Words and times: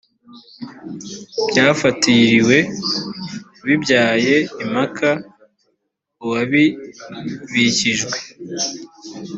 byafatiriwe 1.49 2.57
bibyaye 3.65 4.35
impaka 4.63 5.09
uwabibikijwe 6.23 8.17